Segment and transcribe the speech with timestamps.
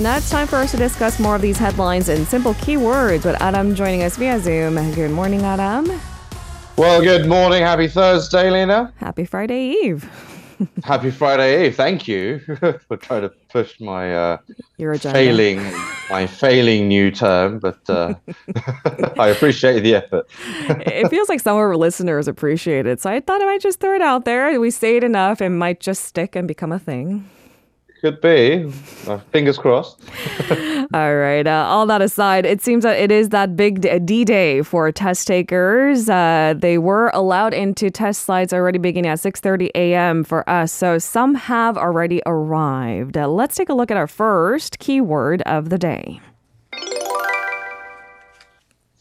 [0.00, 3.26] And now it's time for us to discuss more of these headlines in simple keywords
[3.26, 4.76] with Adam joining us via Zoom.
[4.94, 6.00] Good morning, Adam.
[6.78, 7.60] Well, good morning.
[7.60, 8.94] Happy Thursday, Lena.
[8.96, 10.08] Happy Friday Eve.
[10.84, 11.76] Happy Friday Eve.
[11.76, 12.38] Thank you
[12.88, 14.38] for trying to push my uh,
[14.78, 15.18] Your agenda.
[15.18, 15.58] failing
[16.08, 18.14] my failing new term, but uh,
[19.18, 20.26] I appreciate the effort.
[20.86, 23.02] it feels like some of our listeners appreciate it.
[23.02, 24.58] So I thought I might just throw it out there.
[24.58, 27.28] We say it enough, it might just stick and become a thing.
[28.00, 28.72] Could be.
[29.06, 30.00] Uh, fingers crossed.
[30.94, 31.46] All right.
[31.46, 35.26] Uh, all that aside, it seems that it is that big D day for test
[35.26, 36.08] takers.
[36.08, 40.24] Uh, they were allowed into test sites already beginning at 6:30 a.m.
[40.24, 43.18] for us, so some have already arrived.
[43.18, 46.20] Uh, let's take a look at our first keyword of the day.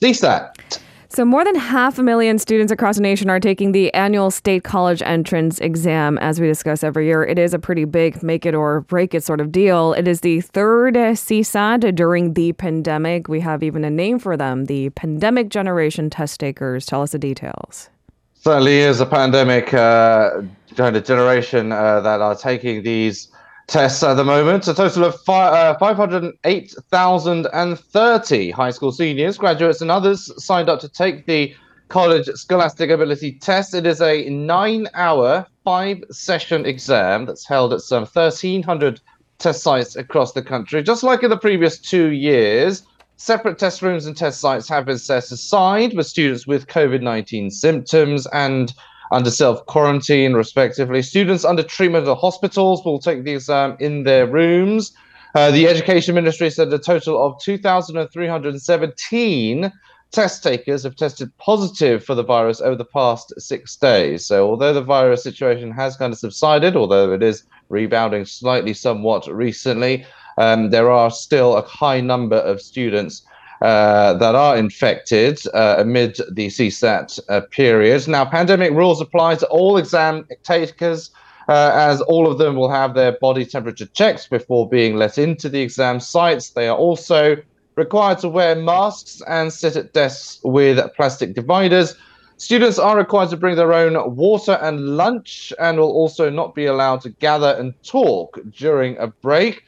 [0.01, 0.79] CSAT.
[1.11, 4.63] So, more than half a million students across the nation are taking the annual state
[4.63, 7.23] college entrance exam, as we discuss every year.
[7.23, 9.93] It is a pretty big make it or break it sort of deal.
[9.93, 13.27] It is the third CSAT during the pandemic.
[13.27, 16.85] We have even a name for them the pandemic generation test takers.
[16.85, 17.89] Tell us the details.
[18.35, 20.43] Certainly is a pandemic uh,
[20.75, 23.29] kind of generation uh, that are taking these
[23.69, 24.67] tests at the moment.
[24.67, 30.89] A total of fi- uh, 508,030 high school seniors, graduates, and others signed up to
[30.89, 31.53] take the
[31.87, 33.75] College Scholastic Ability Test.
[33.75, 38.99] It is a nine hour, five session exam that's held at some 1,300
[39.37, 40.83] test sites across the country.
[40.83, 42.83] Just like in the previous two years,
[43.17, 47.51] separate test rooms and test sites have been set aside for students with COVID 19
[47.51, 48.73] symptoms and
[49.11, 51.01] under self quarantine, respectively.
[51.01, 54.91] Students under treatment at hospitals will take the exam in their rooms.
[55.35, 59.71] Uh, the Education Ministry said a total of 2,317
[60.11, 64.25] test takers have tested positive for the virus over the past six days.
[64.25, 69.27] So, although the virus situation has kind of subsided, although it is rebounding slightly somewhat
[69.27, 70.05] recently,
[70.37, 73.21] um, there are still a high number of students
[73.61, 78.07] uh, that are infected uh, amid the CSAT uh, period.
[78.07, 81.11] Now, pandemic rules apply to all exam takers,
[81.47, 85.49] uh, as all of them will have their body temperature checked before being let into
[85.49, 86.51] the exam sites.
[86.51, 87.35] They are also
[87.75, 91.95] required to wear masks and sit at desks with plastic dividers.
[92.37, 96.65] Students are required to bring their own water and lunch and will also not be
[96.65, 99.63] allowed to gather and talk during a break.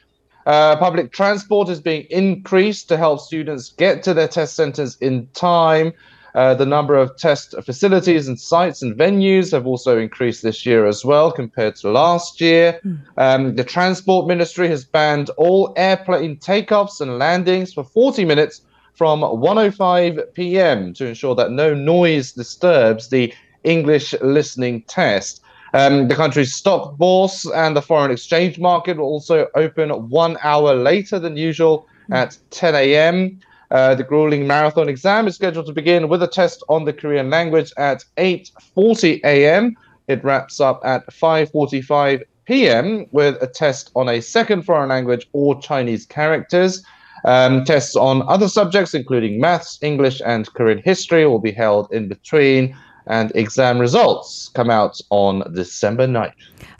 [0.46, 5.28] Uh, public transport is being increased to help students get to their test centers in
[5.34, 5.92] time.
[6.34, 10.86] Uh, the number of test facilities and sites and venues have also increased this year
[10.86, 12.80] as well compared to last year.
[13.18, 18.62] Um, the Transport Ministry has banned all airplane takeoffs and landings for 40 minutes
[18.94, 20.94] from 1:05 p.m.
[20.94, 23.32] to ensure that no noise disturbs the
[23.64, 25.41] English listening test.
[25.74, 30.74] Um, the country's stock bourse and the foreign exchange market will also open one hour
[30.74, 33.40] later than usual at 10 a.m.
[33.70, 37.30] Uh, the grueling marathon exam is scheduled to begin with a test on the Korean
[37.30, 39.76] language at 8:40 a.m.
[40.08, 43.06] It wraps up at 5:45 p.m.
[43.12, 46.84] with a test on a second foreign language or Chinese characters.
[47.24, 52.08] Um, tests on other subjects, including maths, English, and Korean history, will be held in
[52.08, 52.76] between
[53.06, 56.32] and exam results come out on December 9th.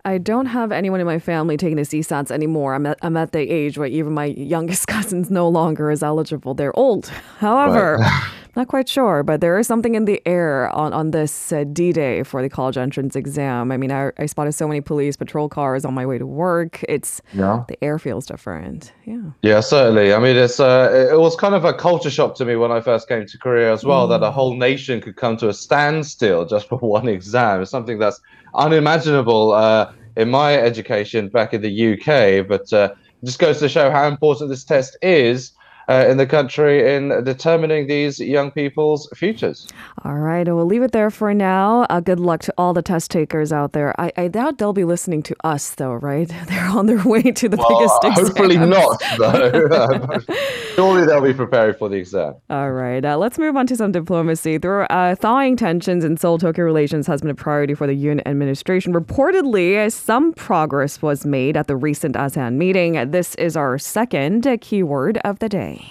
[0.05, 2.75] I don't have anyone in my family taking the CSATs anymore.
[2.75, 6.55] I'm at, I'm at the age where even my youngest cousins no longer is eligible.
[6.55, 7.09] They're old.
[7.39, 7.99] However,
[8.55, 12.23] not quite sure, but there is something in the air on, on this uh, D-Day
[12.23, 13.73] for the college entrance exam.
[13.73, 16.85] I mean, I, I spotted so many police patrol cars on my way to work.
[16.89, 17.65] It's Yeah.
[17.69, 18.93] the air feels different.
[19.05, 19.23] Yeah.
[19.43, 20.13] Yeah, certainly.
[20.13, 22.81] I mean, it's uh, it was kind of a culture shock to me when I
[22.81, 26.45] first came to Korea as well that a whole nation could come to a standstill
[26.55, 27.63] just for one exam.
[27.63, 28.21] It's something that's
[28.55, 32.93] unimaginable uh, in my education back in the UK, but uh,
[33.25, 35.53] just goes to show how important this test is
[35.89, 39.69] uh, in the country in determining these young people's futures.
[40.05, 41.87] All right, we'll leave it there for now.
[41.91, 43.99] Uh, good luck to all the test takers out there.
[44.01, 46.29] I, I doubt they'll be listening to us, though, right?
[46.49, 48.27] They're on their way to the biggest Uh, exam.
[48.27, 50.35] hopefully not, though.
[50.75, 52.35] Surely they'll be preparing for the exam.
[52.51, 54.59] All right, uh, let's move on to some diplomacy.
[54.59, 58.93] Through uh, thawing tensions in Seoul-Tokyo relations has been a priority for the Yoon administration.
[58.93, 63.11] Reportedly, some progress was made at the recent ASEAN meeting.
[63.11, 65.82] This is our second keyword of the day.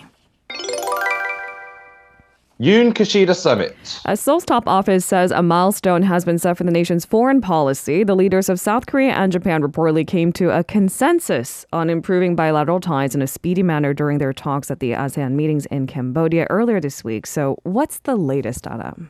[2.62, 3.76] Yoon Kishida Summit.
[4.06, 8.04] As Seoul's top office says, a milestone has been set for the nation's foreign policy.
[8.04, 12.80] The leaders of South Korea and Japan reportedly came to a consensus on improving bilateral
[12.80, 16.80] ties in a speedy manner during their talks at the ASEAN meetings in Cambodia earlier
[16.80, 17.26] this week.
[17.26, 19.10] So, what's the latest, Adam?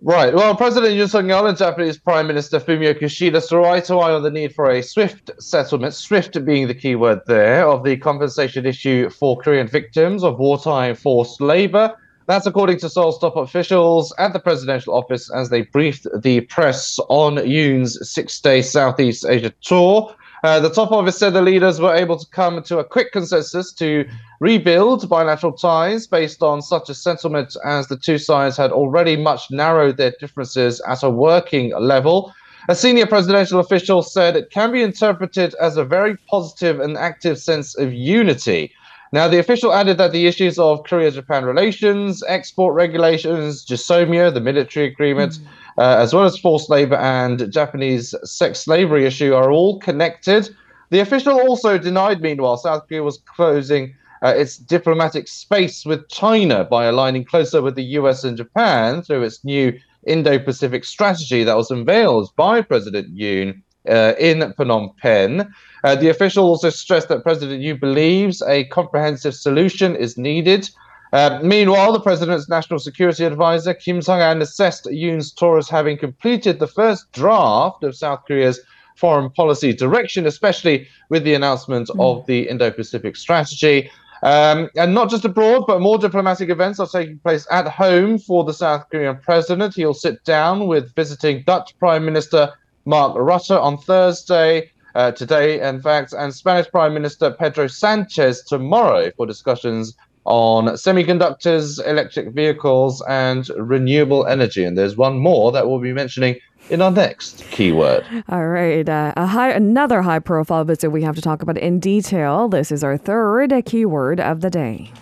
[0.00, 0.32] Right.
[0.32, 4.12] Well, President Yoon Suk Yeol and Japanese Prime Minister Fumio Kishida saw eye to eye
[4.12, 7.96] on the need for a swift settlement, swift being the key word there, of the
[7.96, 11.96] compensation issue for Korean victims of wartime forced labor.
[12.26, 16.98] That's according to Seoul's top officials at the presidential office as they briefed the press
[17.10, 20.14] on Yoon's six day Southeast Asia tour.
[20.42, 23.72] Uh, the top office said the leaders were able to come to a quick consensus
[23.72, 24.08] to
[24.40, 29.50] rebuild bilateral ties based on such a settlement as the two sides had already much
[29.50, 32.32] narrowed their differences at a working level.
[32.68, 37.38] A senior presidential official said it can be interpreted as a very positive and active
[37.38, 38.72] sense of unity.
[39.14, 44.40] Now, the official added that the issues of Korea Japan relations, export regulations, GSOMIA, the
[44.40, 45.46] military agreement, mm
[45.78, 50.48] uh, as well as forced labor and Japanese sex slavery issue, are all connected.
[50.90, 56.64] The official also denied, meanwhile, South Korea was closing uh, its diplomatic space with China
[56.64, 61.56] by aligning closer with the US and Japan through its new Indo Pacific strategy that
[61.56, 65.52] was unveiled by President Yoon uh, in Phnom Penh.
[65.82, 70.68] Uh, the official also stressed that President Yoon believes a comprehensive solution is needed
[71.14, 75.96] uh, meanwhile, the president's national security advisor, Kim Sung An, assessed Yoon's tour as having
[75.96, 78.58] completed the first draft of South Korea's
[78.96, 82.00] foreign policy direction, especially with the announcement mm.
[82.04, 83.88] of the Indo Pacific strategy.
[84.24, 88.42] Um, and not just abroad, but more diplomatic events are taking place at home for
[88.42, 89.76] the South Korean president.
[89.76, 92.52] He'll sit down with visiting Dutch Prime Minister
[92.84, 94.70] Mark Rutte on Thursday.
[94.94, 101.84] Uh, today, in fact, and Spanish Prime Minister Pedro Sanchez tomorrow for discussions on semiconductors,
[101.86, 104.64] electric vehicles, and renewable energy.
[104.64, 106.36] And there's one more that we'll be mentioning
[106.70, 108.06] in our next keyword.
[108.28, 112.48] All right, uh, a high, another high-profile visit we have to talk about in detail.
[112.48, 114.92] This is our third keyword of the day.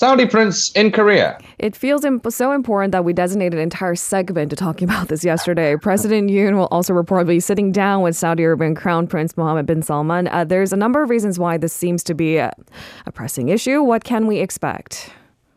[0.00, 1.38] Saudi prince in Korea.
[1.58, 5.26] It feels imp- so important that we designated an entire segment to talking about this
[5.26, 5.76] yesterday.
[5.76, 9.82] President Yoon will also reportedly be sitting down with Saudi Arabian Crown Prince Mohammed bin
[9.82, 10.26] Salman.
[10.28, 12.50] Uh, there's a number of reasons why this seems to be a,
[13.04, 13.82] a pressing issue.
[13.82, 15.12] What can we expect?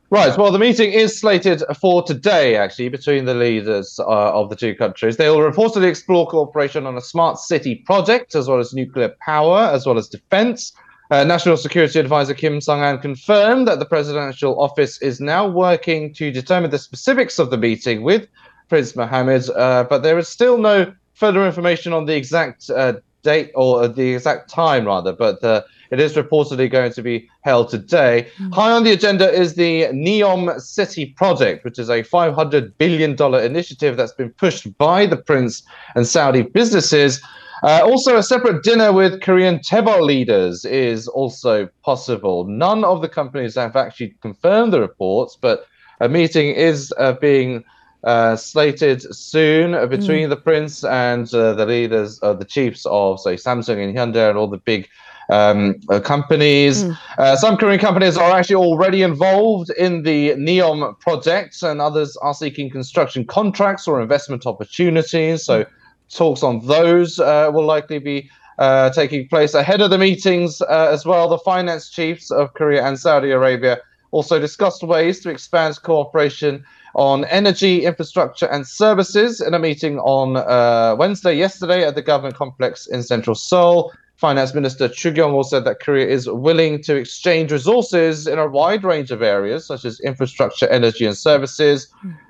[0.09, 0.37] Right.
[0.37, 4.75] Well, the meeting is slated for today, actually, between the leaders uh, of the two
[4.75, 5.15] countries.
[5.15, 9.59] They will reportedly explore cooperation on a smart city project, as well as nuclear power,
[9.59, 10.73] as well as defense.
[11.13, 16.31] Uh, National Security Advisor Kim Sung-an confirmed that the presidential office is now working to
[16.31, 18.27] determine the specifics of the meeting with
[18.67, 23.51] Prince Mohammed, uh, but there is still no further information on the exact uh, date
[23.53, 25.13] or the exact time, rather.
[25.13, 25.61] But uh,
[25.91, 28.27] it is reportedly going to be held today.
[28.39, 28.55] Mm.
[28.55, 33.97] High on the agenda is the Neom City project, which is a $500 billion initiative
[33.97, 35.61] that's been pushed by the prince
[35.93, 37.21] and Saudi businesses.
[37.63, 42.43] Uh, also, a separate dinner with Korean Chaebol leaders is also possible.
[42.43, 45.65] None of the companies have actually confirmed the reports, but
[46.01, 47.63] a meeting is uh, being
[48.03, 50.29] uh, slated soon between mm.
[50.29, 54.37] the prince and uh, the leaders, uh, the chiefs of, say, Samsung and Hyundai and
[54.37, 54.89] all the big
[55.31, 56.83] um, uh, companies.
[56.83, 56.97] Mm.
[57.17, 62.33] Uh, some Korean companies are actually already involved in the NEOM project, and others are
[62.33, 65.45] seeking construction contracts or investment opportunities.
[65.45, 65.69] So, mm
[66.13, 68.29] talks on those uh, will likely be
[68.59, 71.27] uh, taking place ahead of the meetings uh, as well.
[71.27, 73.79] The finance chiefs of Korea and Saudi Arabia
[74.11, 76.63] also discussed ways to expand cooperation
[76.95, 82.35] on energy, infrastructure, and services in a meeting on uh, Wednesday, yesterday, at the government
[82.35, 83.91] complex in central Seoul.
[84.17, 88.83] Finance Minister Chu Kyung-ho said that Korea is willing to exchange resources in a wide
[88.83, 91.87] range of areas, such as infrastructure, energy, and services.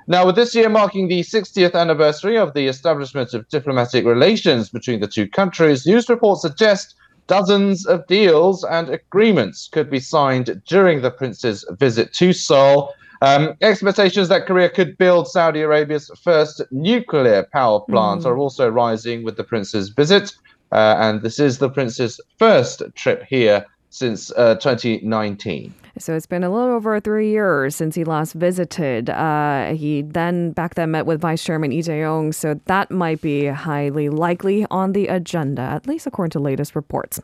[0.08, 5.00] Now, with this year marking the 60th anniversary of the establishment of diplomatic relations between
[5.00, 6.96] the two countries, news reports suggest
[7.28, 12.94] dozens of deals and agreements could be signed during the prince's visit to Seoul.
[13.22, 18.26] Um, expectations that Korea could build Saudi Arabia's first nuclear power plant mm.
[18.26, 20.36] are also rising with the prince's visit.
[20.74, 25.72] Uh, and this is the prince's first trip here since uh, 2019.
[26.00, 29.12] So it's been a little over three years since he last visited.
[29.12, 33.46] Uh, he then back then met with Vice Chairman Lee Jae-yong, so that might be
[33.46, 37.22] highly likely on the agenda, at least according to latest reports.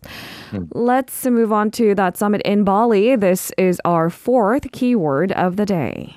[0.51, 0.65] Hmm.
[0.73, 3.15] Let's move on to that summit in Bali.
[3.15, 6.15] This is our fourth keyword of the day.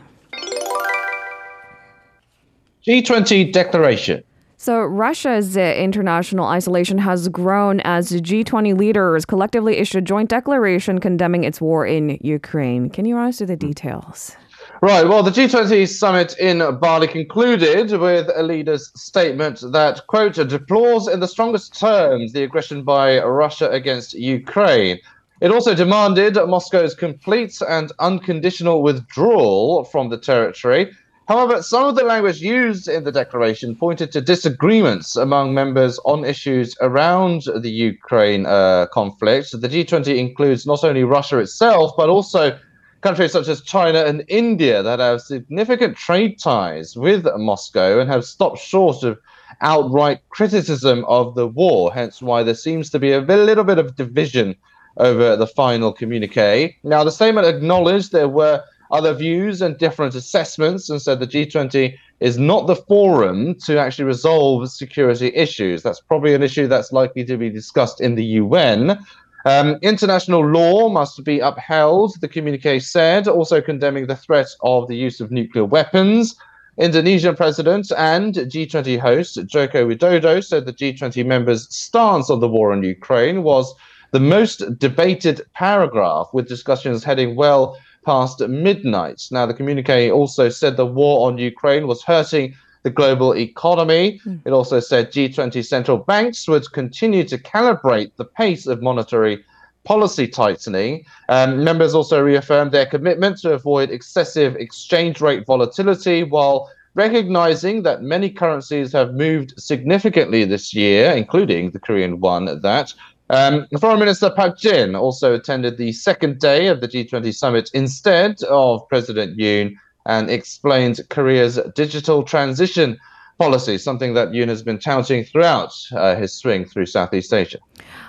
[2.86, 4.22] G20 declaration.
[4.62, 11.00] So, Russia's uh, international isolation has grown as G20 leaders collectively issued a joint declaration
[11.00, 12.88] condemning its war in Ukraine.
[12.88, 14.36] Can you run us through the details?
[14.80, 15.04] Right.
[15.04, 21.18] Well, the G20 summit in Bali concluded with a leader's statement that, quote, deplores in
[21.18, 25.00] the strongest terms the aggression by Russia against Ukraine.
[25.40, 30.92] It also demanded Moscow's complete and unconditional withdrawal from the territory
[31.28, 36.24] However, some of the language used in the declaration pointed to disagreements among members on
[36.24, 39.52] issues around the Ukraine uh, conflict.
[39.52, 42.58] The G20 includes not only Russia itself, but also
[43.02, 48.24] countries such as China and India that have significant trade ties with Moscow and have
[48.24, 49.18] stopped short of
[49.60, 51.92] outright criticism of the war.
[51.92, 54.56] Hence, why there seems to be a little bit of division
[54.96, 56.76] over the final communique.
[56.82, 58.62] Now, the statement acknowledged there were
[58.92, 64.04] other views and different assessments and said the G20 is not the forum to actually
[64.04, 65.82] resolve security issues.
[65.82, 68.98] That's probably an issue that's likely to be discussed in the UN.
[69.44, 74.96] Um, international law must be upheld, the communique said, also condemning the threat of the
[74.96, 76.36] use of nuclear weapons.
[76.78, 82.72] Indonesian president and G20 host Joko Widodo said the G20 members' stance on the war
[82.72, 83.74] in Ukraine was
[84.12, 89.28] the most debated paragraph, with discussions heading well past midnight.
[89.30, 94.20] Now, the communique also said the war on Ukraine was hurting the global economy.
[94.26, 94.40] Mm.
[94.44, 99.44] It also said G20 central banks would continue to calibrate the pace of monetary
[99.84, 101.04] policy tightening.
[101.28, 108.02] Um, members also reaffirmed their commitment to avoid excessive exchange rate volatility while recognizing that
[108.02, 112.94] many currencies have moved significantly this year, including the Korean won that.
[113.30, 118.42] Um, Foreign Minister Park Jin also attended the second day of the G20 summit instead
[118.44, 119.74] of President Yoon
[120.06, 122.98] and explained Korea's digital transition
[123.38, 127.58] policy, something that Yoon has been touting throughout uh, his swing through Southeast Asia.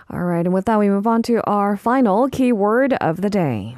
[0.10, 3.78] All right, and with that, we move on to our final keyword of the day.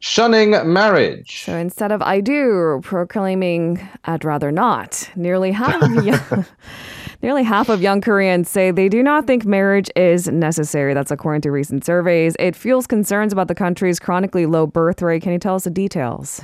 [0.00, 1.44] Shunning marriage.
[1.44, 5.10] So instead of I do, proclaiming I'd rather not.
[5.16, 5.94] Nearly half of
[7.24, 10.92] Nearly half of young Koreans say they do not think marriage is necessary.
[10.92, 12.36] That's according to recent surveys.
[12.38, 15.22] It fuels concerns about the country's chronically low birth rate.
[15.22, 16.42] Can you tell us the details?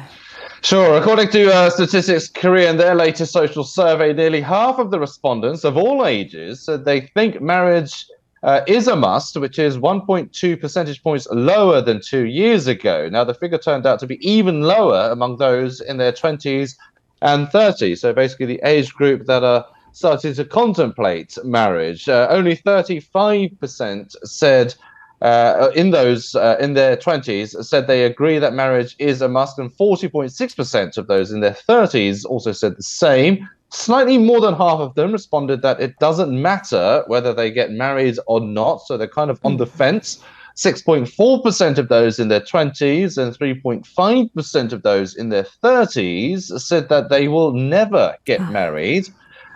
[0.62, 0.96] Sure.
[0.96, 5.64] According to uh, Statistics Korea and their latest social survey, nearly half of the respondents
[5.64, 8.06] of all ages said they think marriage
[8.42, 13.06] uh, is a must, which is 1.2 percentage points lower than two years ago.
[13.10, 16.76] Now, the figure turned out to be even lower among those in their 20s
[17.20, 17.98] and 30s.
[17.98, 22.08] So basically, the age group that are started to contemplate marriage.
[22.08, 24.74] Uh, only 35% said
[25.22, 29.58] uh, in those uh, in their 20s said they agree that marriage is a must,
[29.58, 33.48] and 40.6% of those in their 30s also said the same.
[33.68, 38.18] Slightly more than half of them responded that it doesn't matter whether they get married
[38.26, 39.76] or not, so they're kind of on the hmm.
[39.76, 40.24] fence.
[40.56, 47.08] 6.4% of those in their 20s and 3.5% of those in their 30s said that
[47.08, 49.08] they will never get married.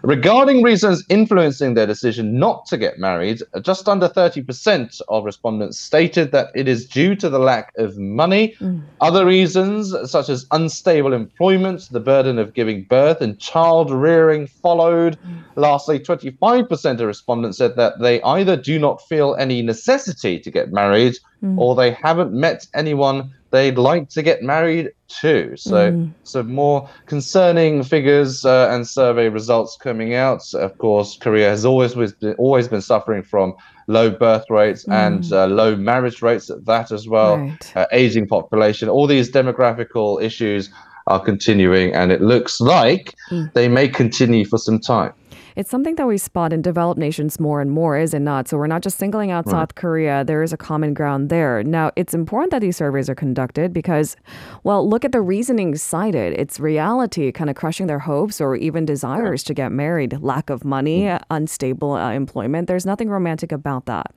[0.05, 6.31] Regarding reasons influencing their decision not to get married, just under 30% of respondents stated
[6.31, 8.55] that it is due to the lack of money.
[8.61, 8.83] Mm.
[9.01, 15.17] Other reasons, such as unstable employment, the burden of giving birth, and child rearing, followed.
[15.27, 15.43] Mm.
[15.57, 20.71] Lastly, 25% of respondents said that they either do not feel any necessity to get
[20.71, 21.57] married mm.
[21.57, 25.57] or they haven't met anyone they'd like to get married to.
[25.57, 26.13] So, mm.
[26.25, 30.43] so more concerning figures uh, and survey results coming out.
[30.55, 33.55] Of course, Korea has always been, always been suffering from
[33.87, 34.93] low birth rates mm.
[34.93, 37.39] and uh, low marriage rates at that as well.
[37.39, 37.77] Right.
[37.77, 40.69] Uh, aging population, all these demographical issues
[41.07, 43.53] are continuing, and it looks like mm.
[43.53, 45.13] they may continue for some time.
[45.57, 48.49] It's something that we spot in developed nations more and more, is it not?
[48.49, 49.53] So we're not just singling out right.
[49.53, 50.25] South Korea.
[50.25, 51.63] There is a common ground there.
[51.63, 54.17] Now, it's important that these surveys are conducted because,
[54.65, 56.35] well, look at the reasoning cited.
[56.35, 60.21] It's reality kind of crushing their hopes or even desires to get married.
[60.21, 61.23] Lack of money, mm.
[61.31, 62.67] unstable uh, employment.
[62.67, 64.13] There's nothing romantic about that.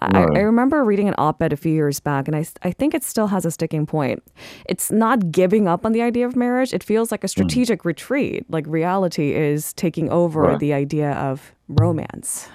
[0.00, 2.92] I, I, remember reading an op ed a few years back, and I, I think
[2.92, 4.22] it still has a sticking point.
[4.66, 7.30] It's not giving up on the idea of marriage, it feels like a mm.
[7.30, 7.86] strategic mm.
[7.86, 8.44] retreat.
[8.50, 10.58] Like reality is taking over right.
[10.58, 12.48] the idea of romance.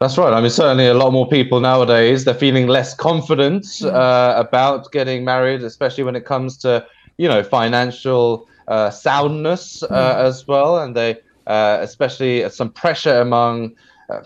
[0.00, 0.32] That's right.
[0.32, 5.24] I mean, certainly a lot more people nowadays, they're feeling less confident uh, about getting
[5.24, 10.24] married, especially when it comes to, you know, financial uh, soundness uh, mm.
[10.24, 10.78] as well.
[10.78, 11.16] And they,
[11.48, 13.74] uh, especially some pressure among
[14.08, 14.20] uh,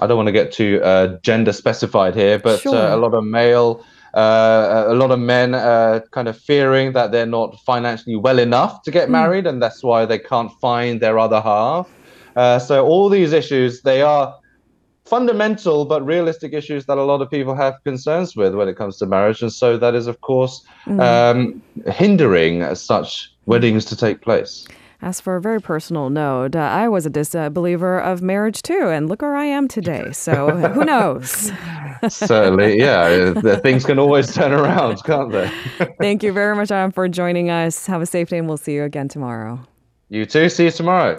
[0.00, 2.74] I don't want to get too uh, gender specified here, but sure.
[2.74, 7.12] uh, a lot of male, uh, a lot of men uh, kind of fearing that
[7.12, 9.12] they're not financially well enough to get mm.
[9.12, 11.88] married, and that's why they can't find their other half.
[12.36, 14.34] Uh, so all these issues, they are
[15.04, 18.96] fundamental but realistic issues that a lot of people have concerns with when it comes
[18.98, 21.00] to marriage, and so that is, of course, mm.
[21.00, 21.62] um,
[21.92, 24.66] hindering such weddings to take place.
[25.02, 29.06] As for a very personal note, uh, I was a disbeliever of marriage too, and
[29.06, 30.12] look where I am today.
[30.12, 31.52] So who knows?
[32.08, 33.34] Certainly, yeah.
[33.60, 35.50] Things can always turn around, can't they?
[35.98, 37.84] Thank you very much, Adam, for joining us.
[37.84, 39.60] Have a safe day, and we'll see you again tomorrow.
[40.08, 40.48] You too.
[40.48, 41.18] See you tomorrow.